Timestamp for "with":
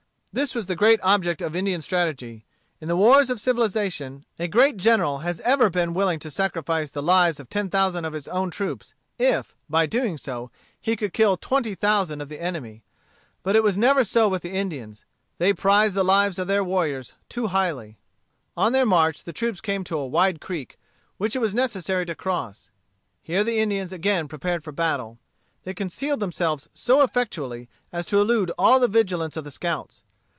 14.29-14.41